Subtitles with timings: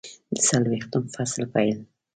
[0.33, 1.77] د څلویښتم فصل پیل